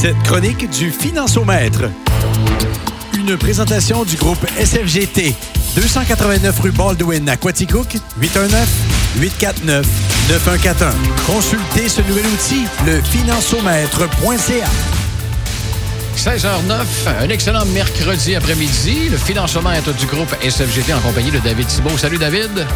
[0.00, 1.90] cette chronique du Financiomètre.
[3.18, 5.34] Une présentation du groupe SFGT.
[5.76, 9.82] 289 rue Baldwin à Quaticook, 819-849-9141.
[11.26, 14.70] Consultez ce nouvel outil, le financiomètre.ca.
[16.16, 19.10] 16h09, un excellent mercredi après-midi.
[19.10, 21.98] Le financemètre du groupe SFGT en compagnie de David Thibault.
[21.98, 22.66] Salut David.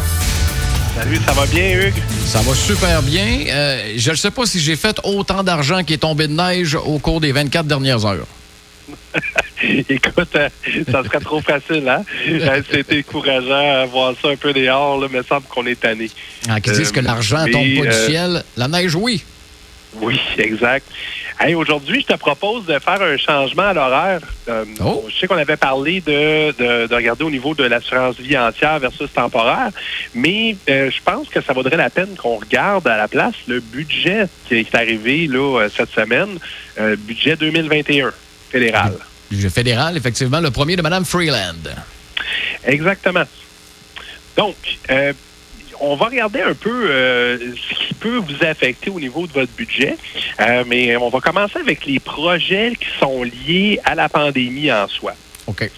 [0.95, 2.01] Salut, ça va bien, Hugues?
[2.25, 3.43] Ça va super bien.
[3.49, 6.75] Euh, je ne sais pas si j'ai fait autant d'argent qui est tombé de neige
[6.75, 8.27] au cours des 24 dernières heures.
[9.89, 10.49] Écoute, euh,
[10.89, 12.03] ça serait trop facile, hein?
[12.29, 15.79] Euh, C'était encourageant à voir ça un peu dehors, là, mais il semble qu'on est
[15.79, 16.09] tanné.
[16.47, 18.43] Ah, qui disent que l'argent mais, tombe pas du euh, ciel.
[18.55, 19.21] La neige, oui.
[20.01, 20.85] Oui, exact.
[21.39, 24.21] Hey, Aujourd'hui, je te propose de faire un changement à l'horaire.
[24.47, 25.05] Euh, Oh.
[25.09, 28.79] Je sais qu'on avait parlé de, de, de regarder au niveau de l'assurance vie entière
[28.79, 29.69] versus temporaire,
[30.13, 33.59] mais euh, je pense que ça vaudrait la peine qu'on regarde à la place le
[33.59, 36.37] budget qui est arrivé là, euh, cette semaine,
[36.79, 38.11] euh, budget 2021
[38.49, 38.93] fédéral.
[39.31, 41.53] Le fédéral, effectivement, le premier de Mme Freeland.
[42.65, 43.23] Exactement.
[44.37, 44.55] Donc,
[44.89, 45.13] euh,
[45.79, 49.51] on va regarder un peu euh, ce qui peut vous affecter au niveau de votre
[49.53, 49.97] budget,
[50.39, 54.87] Euh, mais on va commencer avec les projets qui sont liés à la pandémie en
[54.87, 55.13] soi.
[55.47, 55.69] OK.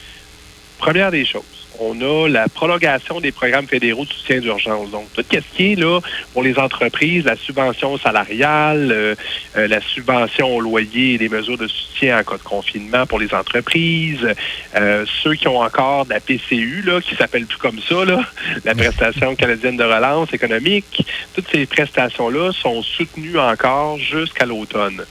[0.79, 1.43] Première des choses,
[1.79, 4.89] on a la prolongation des programmes fédéraux de soutien d'urgence.
[4.91, 5.99] Donc, tout ce qui est là
[6.33, 9.15] pour les entreprises, la subvention salariale, euh,
[9.57, 13.19] euh, la subvention au loyer et des mesures de soutien en cas de confinement pour
[13.19, 14.27] les entreprises,
[14.75, 18.21] euh, ceux qui ont encore de la PCU, là, qui s'appelle plus comme ça, là,
[18.65, 25.03] la prestation canadienne de relance économique, toutes ces prestations-là sont soutenues encore jusqu'à l'automne.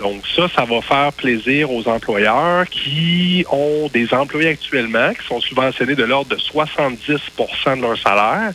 [0.00, 5.40] Donc ça, ça va faire plaisir aux employeurs qui ont des employés actuellement qui sont
[5.40, 8.52] subventionnés de l'ordre de 70% de leur salaire.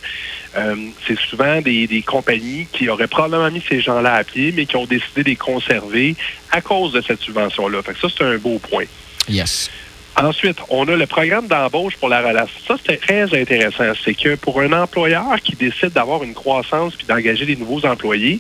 [0.58, 0.76] Euh,
[1.08, 4.76] c'est souvent des, des compagnies qui auraient probablement mis ces gens-là à pied, mais qui
[4.76, 6.16] ont décidé de les conserver
[6.52, 7.82] à cause de cette subvention-là.
[8.02, 8.86] Ça, c'est un beau point.
[9.30, 9.70] Yes.
[10.18, 12.60] Ensuite, on a le programme d'embauche pour la relation.
[12.68, 13.94] Ça, c'est très intéressant.
[14.04, 18.40] C'est que pour un employeur qui décide d'avoir une croissance puis d'engager des nouveaux employés,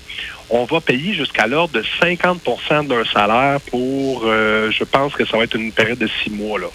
[0.49, 5.25] on va payer jusqu'à l'ordre de 50 de leur salaire pour, euh, je pense que
[5.25, 6.59] ça va être une période de six mois.
[6.59, 6.67] Là.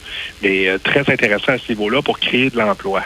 [0.42, 3.02] Mais euh, très intéressant à ce niveau-là pour créer de l'emploi.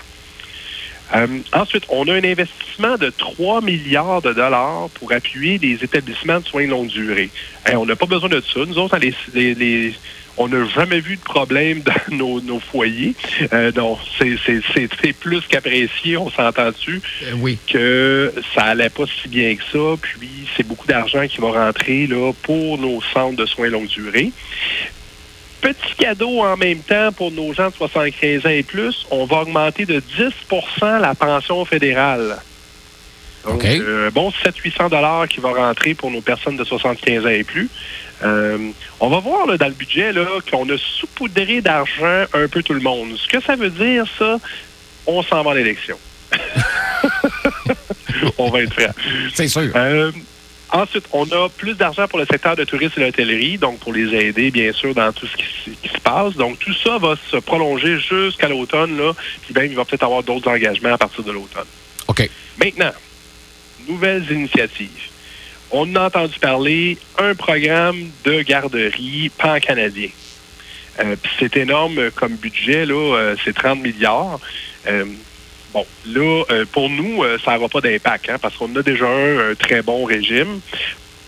[1.15, 6.41] Euh, ensuite, on a un investissement de 3 milliards de dollars pour appuyer les établissements
[6.41, 7.31] de soins de longue durée.
[7.73, 8.61] On n'a pas besoin de ça.
[8.67, 9.95] Nous autres, les- les-
[10.39, 13.15] on n'a jamais vu de problème dans nos, nos foyers.
[13.53, 17.59] Euh, non, c'est- c'est c'est- c'est plus qu'apprécié, on s'entend-tu, Euh, oui.
[17.71, 20.01] que ça allait pas si bien que ça.
[20.01, 24.31] Puis, c'est beaucoup d'argent qui va rentrer là, pour nos centres de soins longue durée.
[25.61, 29.39] Petit cadeau en même temps pour nos gens de 75 ans et plus, on va
[29.43, 32.37] augmenter de 10% la pension fédérale.
[33.45, 33.65] Donc, OK.
[33.65, 37.69] euh, bon 700-800 dollars qui va rentrer pour nos personnes de 75 ans et plus.
[38.25, 38.71] Euh,
[39.01, 40.13] on va voir là, dans le budget
[40.51, 43.17] qu'on a saupoudré d'argent un peu tout le monde.
[43.17, 44.39] Ce que ça veut dire, ça,
[45.07, 45.99] on s'en va à l'élection.
[48.39, 48.93] on va être franc.
[49.35, 49.71] C'est sûr.
[49.75, 50.11] Euh,
[50.71, 54.15] ensuite, on a plus d'argent pour le secteur de tourisme et l'hôtellerie, donc pour les
[54.15, 56.35] aider, bien sûr, dans tout ce qui, se passe.
[56.35, 59.01] Donc, tout ça va se prolonger jusqu'à l'automne,
[59.43, 61.67] puis même, il va peut-être avoir d'autres engagements à partir de l'automne.
[62.09, 62.29] OK.
[62.59, 62.93] Maintenant,
[63.87, 65.09] nouvelles initiatives.
[65.71, 70.09] On a entendu parler un programme de garderie pan-canadien.
[71.01, 74.41] Euh, c'est énorme comme budget, là, euh, c'est 30 milliards.
[74.89, 75.05] Euh,
[75.73, 79.07] bon, là, euh, pour nous, euh, ça n'aura pas d'impact, hein, parce qu'on a déjà
[79.07, 80.61] un, un très bon régime.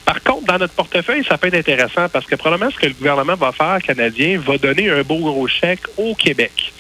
[0.05, 2.95] Par contre, dans notre portefeuille, ça peut être intéressant parce que probablement ce que le
[2.95, 6.73] gouvernement va faire canadien va donner un beau gros chèque au Québec.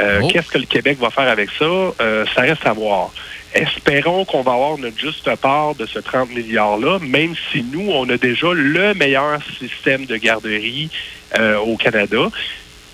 [0.00, 0.28] Euh, Oh.
[0.28, 1.64] Qu'est-ce que le Québec va faire avec ça?
[1.64, 3.12] Euh, ça reste à voir.
[3.58, 8.08] Espérons qu'on va avoir notre juste part de ce 30 milliards-là, même si nous, on
[8.08, 10.90] a déjà le meilleur système de garderie
[11.38, 12.30] euh, au Canada.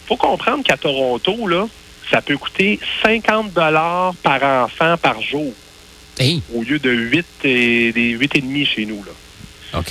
[0.06, 1.68] faut comprendre qu'à Toronto, là,
[2.10, 5.52] ça peut coûter 50 dollars par enfant par jour,
[6.18, 9.04] Hey, au lieu de 8 et, des 8,5 chez nous.
[9.04, 9.80] Là.
[9.80, 9.88] OK.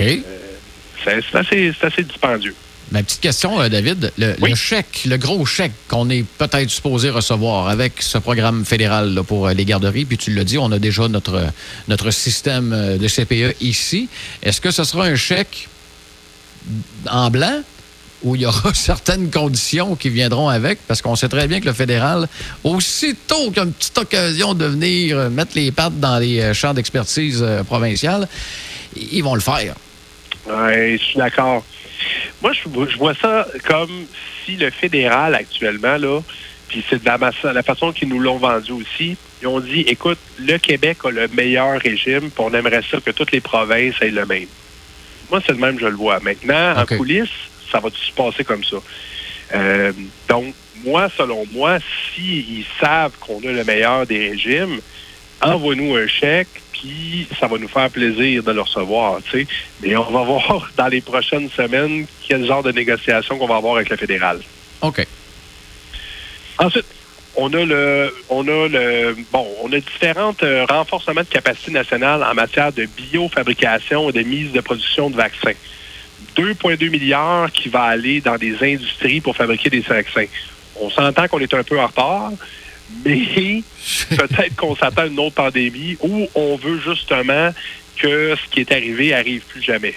[1.04, 2.56] C'est c'est assez, c'est assez dispendieux.
[2.94, 4.14] Ma petite question, euh, David.
[4.20, 4.52] Le, Oui.
[4.52, 9.24] le chèque, le gros chèque qu'on est peut-être supposé recevoir avec ce programme fédéral là,
[9.24, 11.42] pour euh, les garderies, puis tu l'as dit, on a déjà notre,
[11.88, 14.10] notre système euh, de CPE ici.
[14.44, 15.68] Est-ce que ce sera un chèque
[17.10, 17.64] en blanc
[18.22, 20.78] où il y aura certaines conditions qui viendront avec?
[20.88, 22.28] Parce qu'on sait très bien que le fédéral,
[22.64, 26.76] aussitôt qu'il y a une petite occasion de venir mettre les pattes dans les champs
[26.76, 28.28] d'expertise provinciales,
[28.96, 29.74] ils vont le faire.
[30.48, 31.64] Oui, je suis d'accord.
[32.42, 34.06] Moi, je, vois- je vois ça comme
[34.46, 36.22] si le fédéral actuellement, là,
[36.68, 40.58] puis c'est de la façon qu'ils nous l'ont vendu aussi, ils ont dit, écoute, le
[40.58, 44.26] Québec a le meilleur régime, puis on aimerait ça que toutes les provinces aient le
[44.26, 44.48] même.
[45.30, 46.20] Moi, c'est le même, je le vois.
[46.22, 47.30] Maintenant, en coulisses,
[47.72, 48.78] ça va se passer comme ça.
[49.56, 49.92] Euh,
[50.30, 50.54] donc,
[50.84, 51.78] moi, selon moi,
[52.16, 54.80] s'ils savent qu'on a le meilleur des régimes,
[55.44, 59.20] envoie-nous un chèque, puis ça va nous faire plaisir de le recevoir.
[59.32, 59.48] sais.
[59.82, 63.76] Mais on va voir dans les prochaines semaines quel genre de négociation qu'on va avoir
[63.76, 64.40] avec le fédéral.
[64.82, 65.06] OK.
[66.60, 66.86] Ensuite,
[67.36, 72.24] on a le, on a le, bon, on a différents euh, renforcements de capacité nationale
[72.24, 75.54] en matière de biofabrication et de mise de production de vaccins.
[76.36, 80.26] 2,2 milliards qui va aller dans des industries pour fabriquer des vaccins.
[80.80, 82.32] On s'entend qu'on est un peu en retard,
[83.06, 83.64] mais
[84.10, 87.52] peut-être qu'on s'attend à une autre pandémie où on veut justement
[87.98, 89.96] que ce qui est arrivé arrive plus jamais.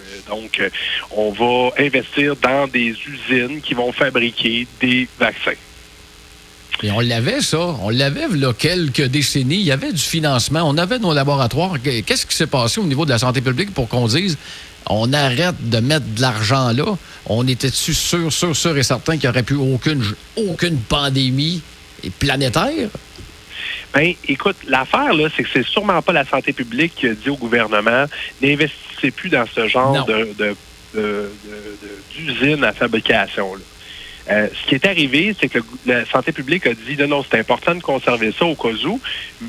[0.00, 0.68] Euh, donc, euh,
[1.10, 5.52] on va investir dans des usines qui vont fabriquer des vaccins.
[6.82, 7.76] Et on l'avait, ça.
[7.82, 9.56] On l'avait, il y a quelques décennies.
[9.56, 10.62] Il y avait du financement.
[10.64, 11.76] On avait nos laboratoires.
[11.82, 14.36] Qu'est-ce qui s'est passé au niveau de la santé publique pour qu'on dise
[14.90, 16.84] on arrête de mettre de l'argent là?
[17.26, 20.02] On était-tu sûr, sûr, sûr et certain qu'il n'y aurait plus aucune,
[20.36, 21.62] aucune pandémie
[22.10, 22.88] planétaire?
[23.94, 27.30] Bien, écoute, l'affaire, là, c'est que c'est sûrement pas la santé publique qui a dit
[27.30, 28.06] au gouvernement
[28.42, 30.56] n'investissez plus dans ce genre de,
[32.14, 33.54] d'usine à fabrication.
[33.54, 33.60] Là.
[34.30, 37.38] Euh, ce qui est arrivé, c'est que la santé publique a dit non, non, c'est
[37.38, 39.00] important de conserver ça au cas où,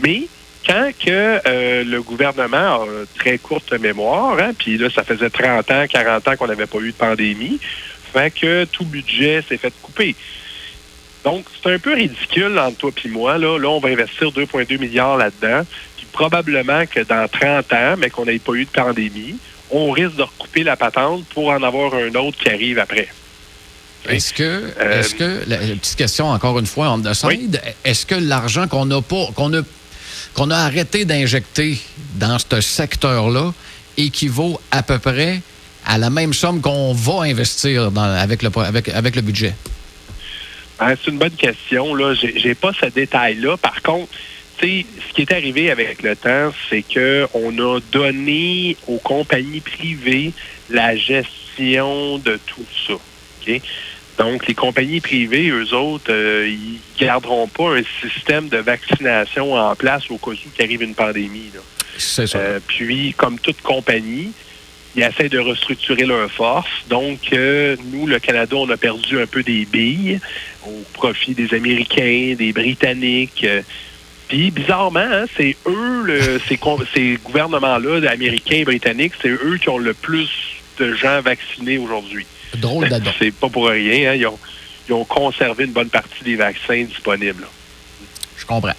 [0.04, 0.28] mais
[0.68, 2.86] quand que euh, le gouvernement a
[3.18, 6.80] très courte mémoire, hein, puis là, ça faisait 30 ans, 40 ans qu'on n'avait pas
[6.80, 7.60] eu de pandémie,
[8.12, 10.16] fait que tout budget s'est fait couper.
[11.26, 13.38] Donc, c'est un peu ridicule entre toi et moi.
[13.40, 15.66] Là, là on va investir 2,2 milliards là-dedans.
[15.98, 19.36] Puis probablement que dans 30 ans, mais qu'on n'ait pas eu de pandémie,
[19.72, 23.08] on risque de recouper la patente pour en avoir un autre qui arrive après.
[24.08, 28.14] Est-ce que, euh, est-ce que, la, petite question encore une fois en side, est-ce que
[28.14, 29.62] l'argent qu'on n'a pas, qu'on a,
[30.36, 31.80] qu'on a arrêté d'injecter
[32.16, 33.52] dans ce secteur-là
[33.98, 35.42] équivaut à peu près
[35.88, 39.56] à la même somme qu'on va investir dans, avec, le, avec, avec le budget?
[40.80, 41.96] Ben, c'est une bonne question.
[41.96, 43.58] Là, j'ai pas ce détail-là.
[43.58, 44.12] Par contre,
[44.60, 44.66] ce
[45.14, 50.34] qui est arrivé avec le temps, c'est que on a donné aux compagnies privées
[50.70, 52.94] la gestion de tout ça.
[52.94, 53.62] OK?
[54.18, 59.76] Donc, les compagnies privées, eux autres, euh, ils garderont pas un système de vaccination en
[59.76, 61.52] place au cas où il arrive une pandémie.
[61.98, 62.38] C'est ça.
[62.38, 64.32] Euh, puis, comme toute compagnie,
[64.96, 66.70] ils essaient de restructurer leurs forces.
[66.90, 70.20] Donc, euh, nous, le Canada, on a perdu un peu des billes
[70.66, 73.46] au profit des Américains, des Britanniques.
[74.28, 76.60] Puis, bizarrement, hein, c'est eux, le, ces,
[76.94, 80.30] ces gouvernements-là, américains et britanniques, c'est eux qui ont le plus
[80.80, 82.26] de gens vaccinés aujourd'hui.
[82.58, 83.12] Drôle d'adon.
[83.20, 84.12] C'est pas pour rien.
[84.12, 84.16] Hein.
[84.16, 87.48] Ils, ont, conservé une bonne partie des vaccins disponibles.
[88.38, 88.74] Je comprends.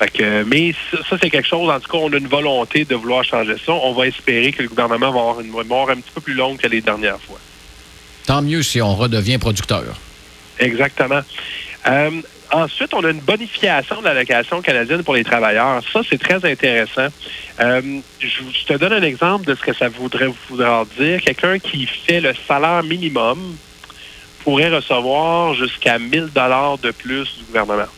[0.00, 2.94] Fait que, mais ça, c'est quelque chose, en tout cas, on a une volonté de
[2.94, 3.72] vouloir changer ça.
[3.72, 6.56] On va espérer que le gouvernement va avoir une mémoire un petit peu plus longue
[6.56, 7.38] que les dernières fois.
[8.24, 9.84] Tant mieux si on redevient producteur.
[10.58, 11.20] Exactement.
[11.86, 12.10] Euh,
[12.50, 15.82] ensuite, on a une bonification de l'allocation canadienne pour les travailleurs.
[15.92, 17.08] Ça, c'est très intéressant.
[17.60, 21.20] Euh, je, te donne un exemple de ce que ça voudrait vouloir dire.
[21.20, 23.54] Quelqu'un qui fait le salaire minimum
[24.44, 27.90] pourrait recevoir jusqu'à 1000 dollars de plus du gouvernement.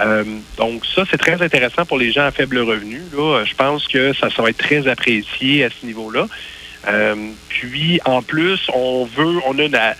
[0.00, 0.24] Euh,
[0.56, 3.00] donc ça, c'est très intéressant pour les gens à faible revenu.
[3.16, 3.44] Là.
[3.44, 6.26] Je pense que ça, ça va être très apprécié à ce niveau-là.
[6.88, 7.14] Euh,
[7.48, 9.96] puis, en plus, on veut, on a la,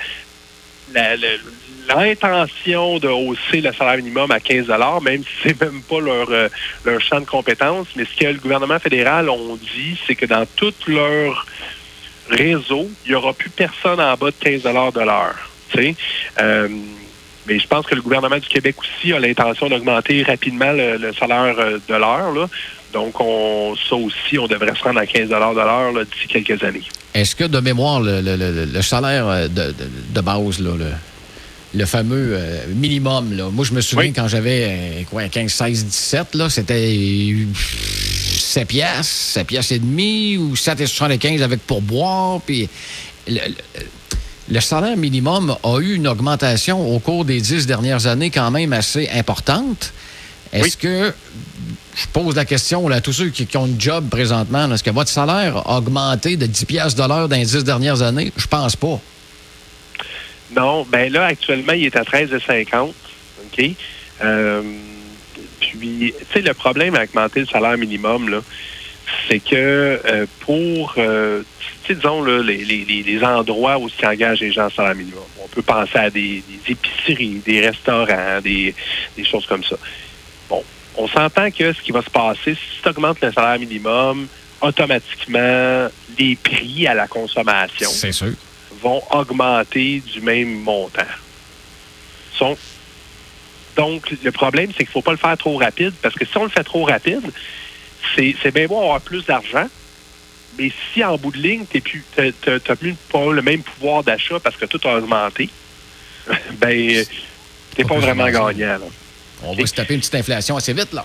[1.89, 4.67] l'intention de hausser le salaire minimum à 15
[5.03, 6.49] même si c'est même pas leur, euh,
[6.85, 7.89] leur champ de compétences.
[7.97, 11.47] Mais ce que le gouvernement fédéral ont dit, c'est que dans tout leur
[12.29, 15.51] réseau, il n'y aura plus personne en bas de 15 de l'heure.
[16.41, 16.69] Euh,
[17.47, 21.57] mais je pense que le gouvernement du Québec aussi a l'intention d'augmenter rapidement le, salaire
[21.59, 22.49] euh, de l'heure.
[22.93, 26.83] Donc, on, ça aussi, on devrait se rendre à 15 de l'heure d'ici quelques années.
[27.13, 29.75] Est-ce que, de mémoire, le, salaire de,
[30.15, 30.71] de, base, là,
[31.75, 33.37] le fameux euh, minimum.
[33.37, 33.51] Là?
[33.51, 36.97] Moi, je me souviens quand j'avais quoi, 15, 16, 17, là, c'était
[38.39, 42.41] 7 piastres, 7 piastres et demi ou 7,75 avec pourboire.
[42.41, 42.69] Puis
[44.51, 48.73] le, salaire minimum a eu une augmentation au cours des 10 dernières années quand même
[48.73, 49.93] assez importante.
[50.53, 51.13] Est-ce que,
[51.97, 55.11] je pose la question à tous ceux qui, ont un job présentement, est-ce que votre
[55.11, 58.33] salaire a augmenté de 10 piastres de l'heure dans les 10 dernières années?
[58.37, 59.01] Je pense pas.
[60.55, 62.93] Non, ben là, actuellement, il est à 13,50.
[63.45, 63.71] OK?
[64.23, 64.63] Euh,
[65.61, 68.41] puis, tu sais, le problème avec augmenter le salaire minimum, là,
[69.29, 71.43] c'est que euh, pour, euh,
[71.89, 75.63] disons, là, les, les, les, endroits où s'engagent les gens en salaire minimum, on peut
[75.63, 78.75] penser à des, épiceries, des restaurants, des,
[79.17, 79.77] des, choses comme ça.
[80.49, 80.63] Bon,
[80.97, 84.27] on s'entend que ce qui va se passer, si tu augmentes le salaire minimum,
[84.61, 88.33] automatiquement, les prix à la consommation sûr.
[88.81, 91.03] vont augmenter du même montant.
[93.77, 96.37] Donc, le problème, c'est qu'il ne faut pas le faire trop rapide, parce que si
[96.37, 97.23] on le fait trop rapide,
[98.15, 99.69] c'est c'est bien beau avoir plus d'argent,
[100.59, 104.67] mais si en bout de ligne, tu n'as plus le même pouvoir d'achat parce que
[104.67, 105.49] tout a augmenté,
[106.53, 107.05] ben,
[107.75, 108.79] tu n'es Pas vraiment gagnant.
[108.79, 108.87] là.
[109.43, 111.05] On va se taper une petite inflation assez vite, là.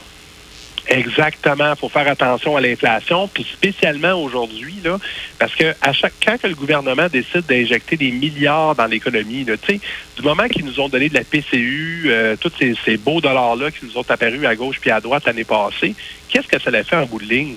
[0.90, 1.72] Exactement.
[1.74, 4.98] Il faut faire attention à l'inflation, puis spécialement aujourd'hui, là,
[5.38, 9.56] parce que à chaque quand que le gouvernement décide d'injecter des milliards dans l'économie, là,
[9.58, 9.82] tu sais,
[10.18, 13.70] du moment qu'ils nous ont donné de la PCU, euh, tous ces, ces beaux dollars-là
[13.72, 15.94] qui nous ont apparus à gauche puis à droite l'année passée,
[16.28, 17.56] qu'est-ce que ça a fait en bout de ligne?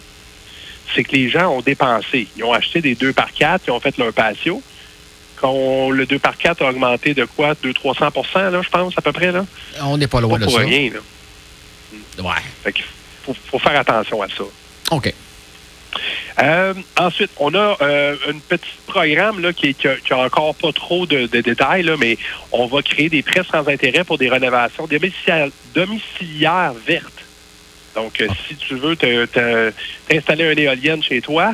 [0.94, 2.28] C'est que les gens ont dépensé.
[2.36, 4.62] Ils ont acheté des 2 par 4, ils ont fait leur patio.
[5.36, 7.54] Quand le 2 par 4 a augmenté de quoi?
[7.54, 9.46] 200-300% là, je pense, à peu près, là?
[9.82, 10.60] On n'est pas Pas loin de pour ça.
[10.60, 11.00] rien, là.
[12.22, 12.42] Ouais.
[12.62, 12.74] Fait
[13.24, 14.44] faut, faut faire attention à ça.
[14.90, 15.12] OK.
[16.42, 20.54] Euh, ensuite, on a euh, un petit programme là, qui, qui, a, qui a encore
[20.54, 22.16] pas trop de, de détails, là, mais
[22.50, 27.06] on va créer des prêts sans intérêt pour des rénovations domiciliaires, domiciliaires vertes.
[27.94, 31.52] Donc, euh, si tu veux t'installer une éolienne chez toi,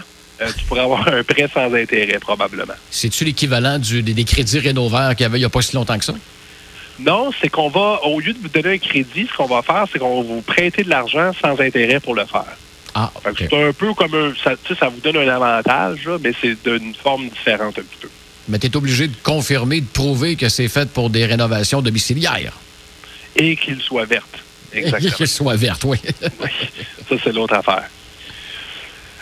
[0.56, 2.74] tu pourras avoir un prêt sans intérêt, probablement.
[2.92, 5.74] C'est-tu l'équivalent du- des, des crédits rénovaires qu'il y avait il n'y a pas si
[5.74, 6.14] longtemps que ça?
[7.00, 9.84] Non, c'est qu'on va, au lieu de vous donner un crédit, ce qu'on va faire,
[9.92, 12.56] c'est qu'on va vous prêter de l'argent sans intérêt pour le faire.
[12.94, 13.48] Ah, Fait que OK.
[13.50, 14.32] C'est un peu comme un.
[14.42, 17.82] Ça, tu sais, ça vous donne un avantage, là, mais c'est d'une forme différente un
[17.82, 18.08] petit peu.
[18.48, 22.54] Mais tu es obligé de confirmer, de prouver que c'est fait pour des rénovations domiciliaires.
[23.36, 24.38] Et qu'il soit verte.
[24.72, 25.12] Exactement.
[25.18, 25.98] Qu'elles soient vertes, oui.
[26.20, 27.88] ça, c'est l'autre affaire.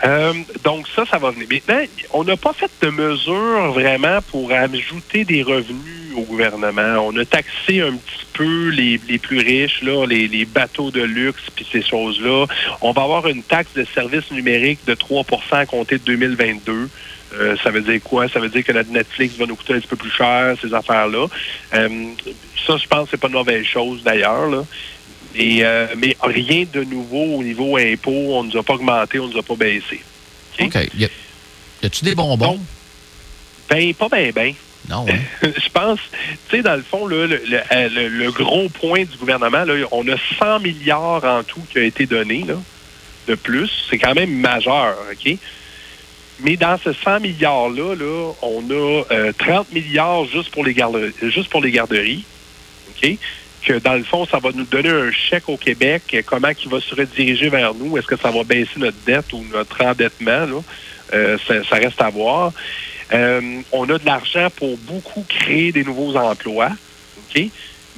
[0.07, 0.33] Euh,
[0.63, 1.47] donc, ça, ça va venir.
[1.49, 1.83] Maintenant,
[2.13, 7.05] on n'a pas fait de mesures vraiment pour ajouter des revenus au gouvernement.
[7.05, 11.43] On a taxé un petit peu les, les plus riches, là, les, bateaux de luxe,
[11.53, 12.45] puis ces choses-là.
[12.81, 16.89] On va avoir une taxe de services numériques de 3 à compter de 2022.
[17.33, 18.29] Euh, ça veut dire quoi?
[18.29, 20.73] Ça veut dire que notre Netflix va nous coûter un petit peu plus cher, ces
[20.73, 21.27] affaires-là.
[21.73, 21.89] Euh,
[22.65, 24.63] ça, je pense que c'est pas une mauvaise chose, d'ailleurs.
[25.37, 28.11] Et, euh, mais rien de nouveau au niveau impôt.
[28.11, 30.01] On ne nous a pas augmenté, on ne nous a pas baissé.
[30.59, 30.75] OK?
[30.97, 32.53] Y a-tu des bonbons?
[32.53, 32.59] Donc,
[33.69, 34.53] Ben, pas bien, ben.
[34.89, 35.19] non, hein?
[35.43, 35.99] Je pense,
[36.49, 39.63] tu sais, dans le fond, là, le, le- euh, le- le gros point du gouvernement,
[39.65, 42.55] là, on a 100 milliards en tout qui a été donné là,
[43.27, 43.69] de plus.
[43.89, 45.37] C'est quand même majeur, OK?
[46.39, 50.75] Mais dans ce 100 milliards-là, là, on a euh, 30 milliards juste pour les
[51.23, 52.23] juste pour les garderies,
[52.89, 53.17] OK?
[53.67, 56.23] Que dans le fond, ça va nous donner un chèque au Québec.
[56.25, 57.97] Comment il va se rediriger vers nous?
[57.97, 60.63] Est-ce que ça va baisser notre dette ou notre endettement?
[61.13, 62.53] Euh, ça, reste à voir.
[63.11, 63.41] Euh,
[63.73, 66.71] on a de l'argent pour beaucoup créer des nouveaux emplois,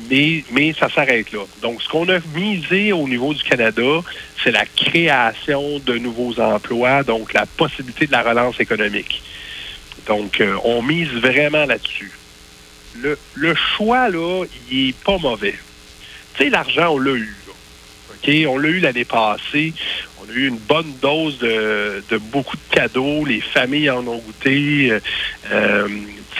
[0.09, 1.41] mais ça s'arrête là.
[1.61, 4.01] Donc, ce qu'on a misé au niveau du Canada,
[4.43, 9.21] c'est la création de nouveaux emplois, donc la possibilité de la relance économique.
[10.07, 12.11] Donc, euh, on mise vraiment là-dessus.
[13.35, 15.55] Le, choix, là, il est pas mauvais.
[16.35, 17.35] Tu sais, l'argent, on l'a eu.
[18.47, 19.73] On l'a eu l'année passée.
[20.21, 23.25] On a eu une bonne dose de, beaucoup de cadeaux.
[23.25, 24.91] Les familles en ont goûté.
[24.91, 24.99] Euh,
[25.51, 25.87] euh,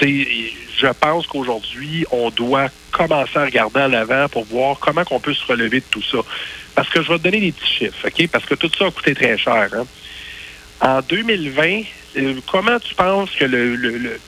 [0.01, 5.33] je pense qu'aujourd'hui, on doit commencer à regarder en avant pour voir comment on peut
[5.33, 6.19] se relever de tout ça.
[6.75, 8.27] Parce que je vais te donner des petits chiffres, OK?
[8.31, 9.69] Parce que tout ça a coûté très cher.
[9.73, 9.85] hein?
[10.81, 11.81] En 2020,
[12.17, 13.45] euh, comment tu penses que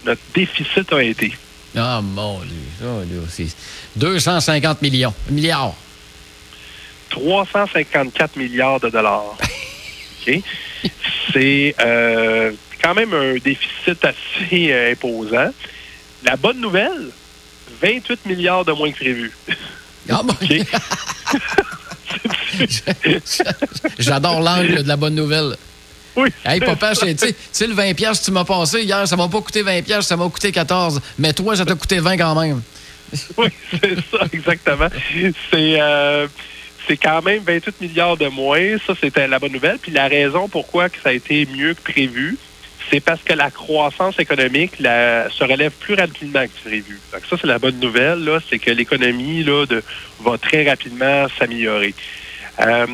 [0.06, 1.32] notre déficit a été?
[1.76, 2.56] Ah, mon Dieu.
[2.80, 3.48] Ça, là, c'est
[3.96, 5.14] 250 millions.
[5.30, 5.76] Milliards.
[7.10, 9.38] 354 milliards de dollars.
[10.28, 10.42] OK?
[11.34, 12.52] C'est euh,
[12.82, 15.52] quand même un déficit assez euh, imposant.
[16.24, 17.10] La bonne nouvelle,
[17.82, 19.32] 28 milliards de moins que prévu.
[20.10, 20.36] Ah, bon.
[24.00, 25.56] J'adore l'angle de la bonne nouvelle.
[26.16, 26.30] Oui.
[26.46, 29.08] Hey, papa, je- tu sais- tu sais, le 20$ piastres que tu m'as passé hier,
[29.08, 31.00] ça m'a pas coûté 20$, piastres, ça m'a coûté 14$.
[31.18, 32.62] Mais toi, ça t'a coûté 20$ quand même.
[33.38, 34.88] Oui, c'est ça, exactement.
[35.52, 36.28] C'est euh,
[36.88, 38.78] c'est quand même 28 milliards de moins.
[38.88, 39.78] Ça, c'était la bonne nouvelle.
[39.82, 42.38] Puis la raison pourquoi que ça a été mieux que prévu,
[42.90, 47.00] c'est parce que la croissance économique la- se relève plus rapidement que prévu.
[47.14, 49.84] Donc ça, c'est la bonne nouvelle, là, c'est que l'économie là, de,
[50.22, 51.94] va très rapidement s'améliorer.
[52.62, 52.88] Euh,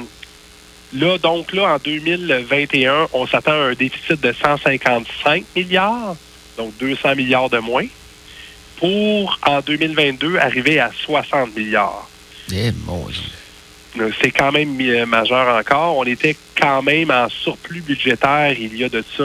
[0.93, 6.15] là, donc là, en 2021, on s'attend à un déficit de 155 milliards,
[6.57, 7.87] donc 200 milliards de moins
[8.77, 12.07] pour, en 2022, arriver à 60 milliards.
[12.51, 13.07] Eh, mon.
[13.99, 15.97] Euh, C'est quand même euh, majeur encore.
[15.97, 19.23] On était quand même en surplus budgétaire il y a de ça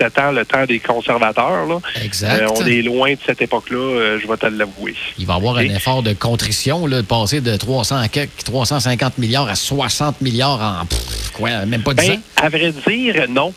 [0.00, 1.66] 6-7 ans, le temps des conservateurs.
[1.66, 1.78] Là.
[2.02, 2.42] Exact.
[2.42, 4.94] Euh, on est loin de cette époque-là, euh, je vais te l'avouer.
[5.18, 8.44] Il va y avoir un effort de contrition, là, de passer de 300 à quelques-
[8.44, 12.20] 350 milliards à 60 milliards en, pff, quoi, même pas 10 Ben, ans?
[12.42, 13.52] à vrai dire, non.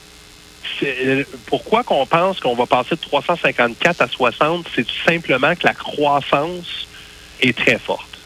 [1.48, 4.66] pourquoi qu'on pense qu'on va passer de 354 à 60?
[4.76, 6.88] C'est tout simplement que la croissance
[7.42, 8.17] est très forte.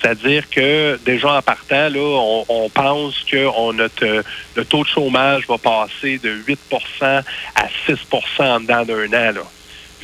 [0.00, 4.24] C'est-à-dire que déjà en partant, là, on, pense que notre,
[4.54, 6.54] le taux de chômage va passer de 8%
[7.02, 7.94] à 6%
[8.40, 9.44] en dedans d'un an.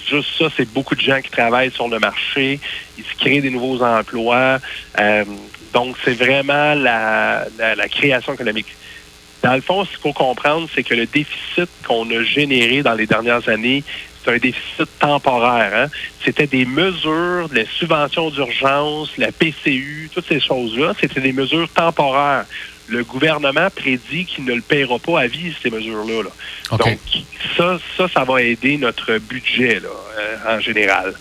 [0.08, 2.58] Juste ça, c'est beaucoup de gens qui travaillent sur le marché.
[2.98, 4.58] Ils se créent des nouveaux emplois.
[4.98, 5.24] Euh,
[5.72, 7.46] donc, c'est vraiment la,
[7.90, 8.74] création économique.
[9.42, 12.94] Dans le fond, ce qu'il faut comprendre, c'est que le déficit qu'on a généré dans
[12.94, 13.82] les dernières années,
[14.24, 15.72] c'est un déficit temporaire.
[15.74, 15.86] Hein.
[16.24, 22.44] C'était des mesures, les subventions d'urgence, la PCU, toutes ces choses-là, c'était des mesures temporaires.
[22.88, 26.30] Le gouvernement prédit qu'il ne le paiera pas à vie, ces mesures-là.
[26.76, 26.98] Donc,
[27.56, 29.88] ça, ça, ça va aider notre budget là,
[30.18, 31.14] euh, en général.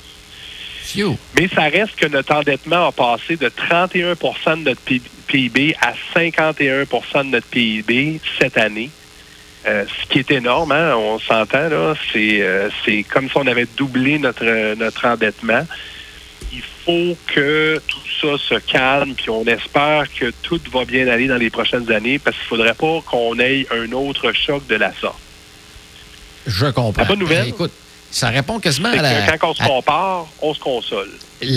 [1.39, 4.81] Mais ça reste que notre endettement a passé de 31% de notre
[5.27, 8.89] PIB à 51% de notre PIB cette année.
[9.67, 13.45] Euh, ce qui est énorme, hein, on s'entend, là, c'est, euh, c'est comme si on
[13.45, 15.67] avait doublé notre, notre endettement.
[16.51, 21.27] Il faut que tout ça se calme, puis on espère que tout va bien aller
[21.27, 24.75] dans les prochaines années, parce qu'il ne faudrait pas qu'on ait un autre choc de
[24.75, 25.19] la sorte.
[26.47, 27.03] Je comprends.
[27.03, 27.71] La bonne nouvelle, écoute,
[28.09, 29.37] ça répond quasiment à la...
[29.37, 31.09] quand on se compare, on se console.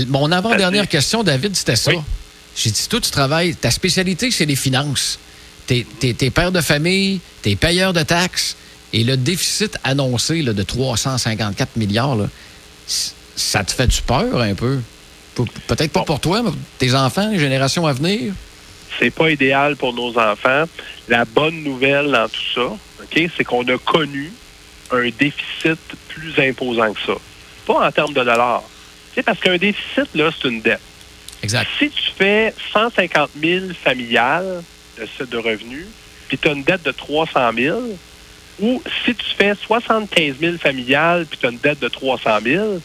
[0.08, 1.92] Mon avant-dernière question, David, c'était ça.
[2.56, 5.18] J'ai dit, toi, tu travailles, ta spécialité, c'est les finances.
[5.66, 8.56] T'es es, père de famille, t'es payeur de taxes,
[8.92, 12.18] et le déficit annoncé là, de 354 milliards,
[12.86, 14.80] ça te fait du peur un peu?
[15.66, 18.32] Peut-être pas pour toi, mais pour tes enfants, les générations à venir?
[18.98, 20.64] C'est pas idéal pour nos enfants.
[21.08, 24.30] La bonne nouvelle dans tout ça, OK, c'est qu'on a connu
[24.92, 27.14] un déficit plus imposant que ça.
[27.66, 28.62] Pas en termes de dollars.
[29.14, 30.80] C'est parce qu'un déficit, là, c'est une dette.
[31.42, 31.68] Exact.
[31.78, 34.62] Si tu fais 150 000 familiales
[34.98, 35.86] de, de revenus,
[36.28, 37.78] puis tu as une dette de 300 000,
[38.60, 42.80] ou si tu fais 75 000 familiales, puis tu as une dette de 300 000,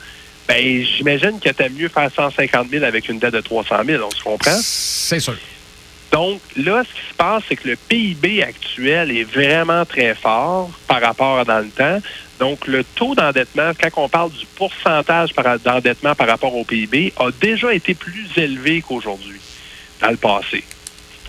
[0.48, 4.04] ben j'imagine que tu as mieux faire 150 000 avec une dette de 300 000.
[4.04, 4.58] On se comprend?
[4.62, 5.36] C'est sûr.
[6.12, 10.72] Donc, là, ce qui se passe, c'est que le PIB actuel est vraiment très fort
[10.88, 12.00] par rapport à dans le temps.
[12.40, 15.32] Donc, le taux d'endettement, quand on parle du pourcentage
[15.64, 19.40] d'endettement par rapport au PIB, a déjà été plus élevé qu'aujourd'hui,
[20.02, 20.64] dans le passé.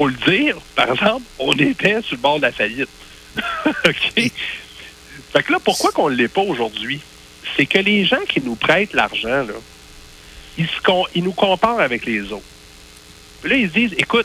[0.01, 2.89] Faut le dire, par exemple, on était sur le bord de la faillite.
[3.85, 4.15] OK?
[4.15, 7.03] Fait que là, pourquoi qu'on ne l'est pas aujourd'hui?
[7.55, 9.53] C'est que les gens qui nous prêtent l'argent, là,
[10.57, 10.67] ils,
[11.15, 12.43] ils nous comparent avec les autres.
[13.43, 14.25] Puis là, ils se disent, écoute,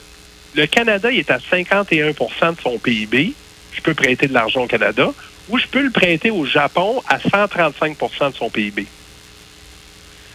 [0.53, 3.33] le Canada il est à 51% de son PIB.
[3.73, 5.11] Je peux prêter de l'argent au Canada.
[5.49, 8.88] Ou je peux le prêter au Japon à 135% de son PIB.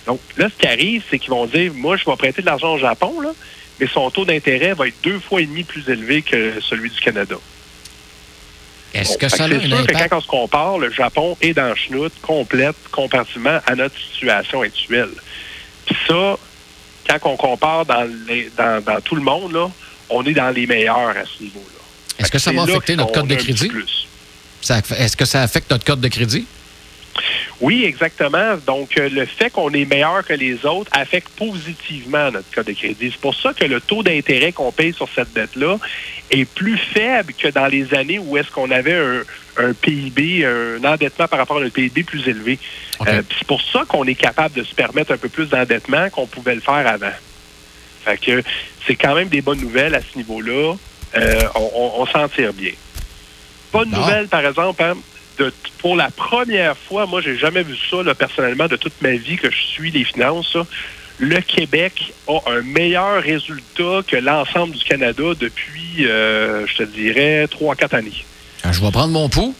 [0.04, 2.74] Donc là, ce qui arrive, c'est qu'ils vont dire, moi, je vais prêter de l'argent
[2.74, 3.32] au Japon, là,
[3.80, 7.00] mais son taux d'intérêt va être deux fois et demi plus élevé que celui du
[7.00, 7.36] Canada.
[8.92, 11.74] Est-ce que ça a C'est sûr que quand on se compare, le Japon est dans
[11.74, 15.10] chenoute complète comparativement à notre situation actuelle.
[15.86, 16.36] Puis ça,
[17.08, 18.08] quand on compare dans,
[18.56, 19.70] dans tout le monde, là,
[20.10, 21.80] on est dans les meilleurs à ce niveau-là.
[22.18, 23.70] Est-ce que ça va affecter notre code de crédit?
[24.68, 26.46] Est-ce que ça affecte notre code de crédit?
[27.60, 28.56] Oui, exactement.
[28.66, 32.72] Donc, euh, le fait qu'on est meilleur que les autres affecte positivement notre code de
[32.72, 33.10] crédit.
[33.12, 35.76] C'est pour ça que le taux d'intérêt qu'on paye sur cette dette-là
[36.30, 38.98] est plus faible que dans les années où est-ce qu'on avait
[39.58, 42.58] un, PIB, un endettement par rapport à notre PIB plus élevé.
[43.06, 46.26] Euh, c'est pour ça qu'on est capable de se permettre un peu plus d'endettement qu'on
[46.26, 47.12] pouvait le faire avant.
[48.04, 48.42] Fait que
[48.86, 50.74] c'est quand même des bonnes nouvelles à ce niveau-là.
[51.16, 52.72] Euh, on, s'en tire bien.
[53.72, 54.94] Bonne nouvelle, par exemple, hein,
[55.40, 59.36] de, pour la première fois, moi, j'ai jamais vu ça, personnellement, de toute ma vie
[59.36, 60.56] que je suis les finances.
[61.18, 67.46] le Québec a un meilleur résultat que l'ensemble du Canada depuis, euh, je te dirais,
[67.48, 68.24] trois, quatre années.
[68.62, 69.54] Ah, je vais prendre mon pouls.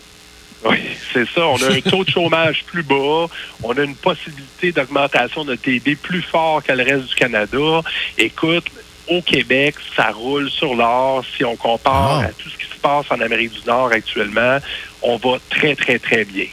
[0.65, 0.77] Oui,
[1.13, 1.47] c'est ça.
[1.47, 3.27] On a un taux de chômage plus bas.
[3.63, 7.81] On a une possibilité d'augmentation de TB plus fort que le reste du Canada.
[8.19, 8.67] Écoute,
[9.11, 11.25] au Québec, ça roule sur l'or.
[11.37, 12.27] Si on compare ah.
[12.27, 14.59] à tout ce qui se passe en Amérique du Nord actuellement,
[15.03, 16.47] on va très, très, très bien.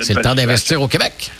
[0.00, 1.30] C'est le temps d'investir au Québec.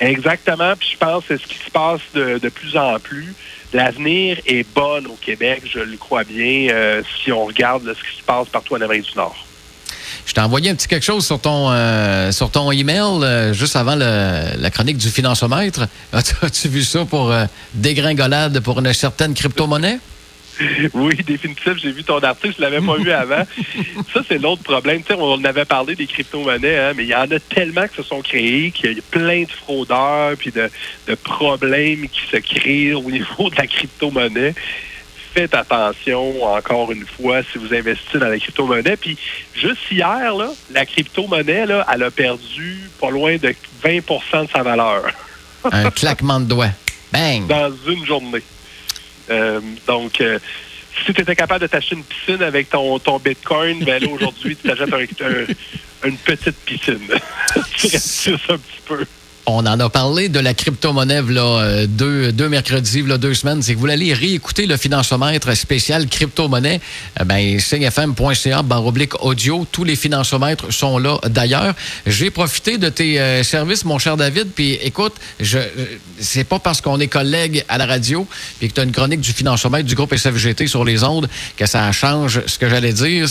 [0.00, 0.74] Exactement.
[0.76, 3.34] Puis je pense que c'est ce qui se passe de, plus en plus.
[3.72, 8.18] L'avenir est bon au Québec, je le crois bien, euh, si on regarde ce qui
[8.18, 9.46] se passe partout en Amérique du Nord.
[10.26, 13.76] Je t'ai envoyé un petit quelque chose sur ton, euh, sur ton email euh, juste
[13.76, 15.86] avant la chronique du financiomètre.
[16.12, 17.44] As-tu vu ça pour euh,
[17.74, 19.98] dégringolade pour une certaine crypto-monnaie?
[20.94, 21.74] Oui, définitif.
[21.76, 23.44] J'ai vu ton article, je ne l'avais pas vu avant.
[24.12, 25.02] Ça, c'est l'autre problème.
[25.18, 28.20] on avait parlé des crypto-monnaies, hein, mais il y en a tellement qui se sont
[28.20, 30.70] créés qu'il y a plein de fraudeurs puis de,
[31.08, 34.54] de problèmes qui se créent au niveau de la crypto-monnaie.
[35.32, 38.96] Faites attention, encore une fois, si vous investissez dans la crypto-monnaie.
[38.96, 39.16] Puis,
[39.54, 44.62] juste hier, là, la crypto-monnaie, là, elle a perdu pas loin de 20% de sa
[44.62, 45.04] valeur.
[45.70, 46.72] Un claquement de doigts.
[47.12, 47.46] Bang!
[47.46, 48.42] Dans une journée.
[49.30, 50.38] Euh, donc, euh,
[51.04, 54.56] si tu étais capable de t'acheter une piscine avec ton, ton Bitcoin, ben là, aujourd'hui,
[54.56, 54.90] tu t'achètes
[56.04, 57.08] une petite piscine.
[57.76, 59.04] tu restes un petit peu.
[59.46, 63.60] On en a parlé de la crypto-monnaie là, euh, deux, deux mercredis, là, deux semaines.
[63.60, 66.80] C'est que vous allez réécouter le financemètre spécial crypto-monnaie.
[67.20, 69.66] Euh, ben, cfm.ca, oblique audio.
[69.72, 71.74] Tous les financemètres sont là d'ailleurs.
[72.06, 74.48] J'ai profité de tes euh, services, mon cher David.
[74.54, 75.58] Puis écoute, je,
[76.20, 78.24] c'est pas parce qu'on est collègues à la radio
[78.60, 81.66] puis que tu as une chronique du financemètre du groupe SFGT sur les ondes que
[81.66, 83.26] ça change ce que j'allais dire.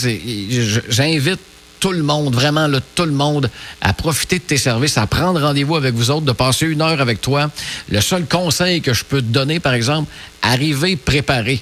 [0.90, 1.40] J'invite
[1.82, 3.50] tout le monde, vraiment le tout le monde,
[3.82, 7.02] à profiter de tes services, à prendre rendez-vous avec vous autres, de passer une heure
[7.02, 7.50] avec toi.
[7.90, 10.10] Le seul conseil que je peux te donner, par exemple,
[10.42, 11.60] arrivez préparé.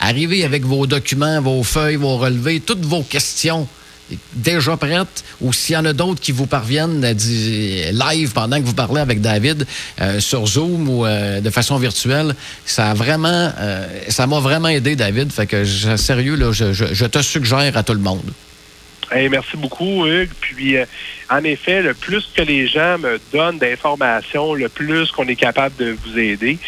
[0.00, 3.66] Arrivez avec vos documents, vos feuilles, vos relevés, toutes vos questions
[4.34, 8.66] déjà prêtes ou s'il y en a d'autres qui vous parviennent euh, live pendant que
[8.66, 9.66] vous parlez avec David
[9.98, 12.34] euh, sur Zoom ou euh, de façon virtuelle,
[12.66, 13.50] ça a vraiment,
[14.08, 15.32] ça m'a vraiment aidé, David.
[15.32, 15.64] Fait que,
[15.96, 18.30] sérieux, là, je te suggère à tout le monde
[19.30, 20.32] merci beaucoup, Hugues.
[20.40, 20.84] Puis, euh,
[21.30, 25.76] en effet, le plus que les gens me donnent d'informations, le plus qu'on est capable
[25.76, 26.58] de vous aider.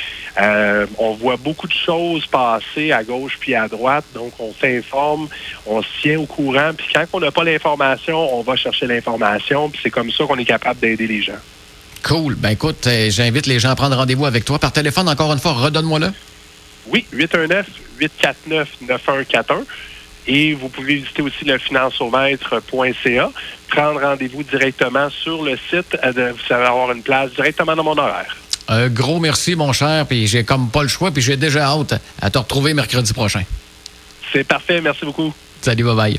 [0.41, 5.29] Euh, on voit beaucoup de choses passer à gauche puis à droite, donc on s'informe,
[5.67, 6.73] on se tient au courant.
[6.77, 9.71] Puis quand on n'a pas l'information, on va chercher l'information.
[9.71, 11.39] Puis c'est comme ça qu'on est capable d'aider les gens.
[12.03, 12.35] Cool.
[12.37, 15.09] Ben écoute, euh, j'invite les gens à prendre rendez-vous avec toi par téléphone.
[15.09, 16.13] Encore une fois, redonne-moi-le.
[16.89, 19.65] Oui, 819-849-9141.
[20.27, 23.31] Et vous pouvez visiter aussi le financiomètre.ca,
[23.69, 25.97] prendre rendez-vous directement sur le site.
[26.03, 28.37] Euh, vous savez avoir une place directement dans mon horaire.
[28.69, 30.07] Un gros merci, mon cher.
[30.07, 33.43] Puis j'ai comme pas le choix, puis j'ai déjà hâte à te retrouver mercredi prochain.
[34.33, 34.81] C'est parfait.
[34.81, 35.33] Merci beaucoup.
[35.63, 36.15] Salut, bye bye.